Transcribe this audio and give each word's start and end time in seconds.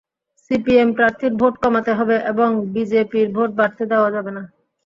CPM 0.43 0.89
প্রার্থীর 0.97 1.33
vote 1.39 1.53
কমাতে 1.63 1.91
হবে 1.99 2.15
এবং 2.31 2.49
বিজেপির 2.73 3.27
ভোট 3.35 3.49
বাড়তে 3.59 3.83
দেওয়া 3.91 4.09
যাবে 4.15 4.31
না। 4.37 4.43